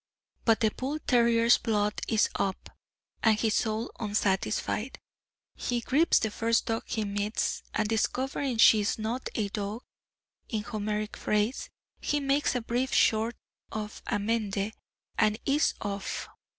[0.45, 2.71] But the bull terrier's blood is up,
[3.21, 4.97] and his soul unsatisfied;
[5.53, 9.83] he grips the first dog he meets, and discovering she is not a dog,
[10.49, 11.69] in Homeric phrase,
[11.99, 13.35] he makes a brief sort
[13.71, 14.73] of amende,
[15.19, 16.27] and is off.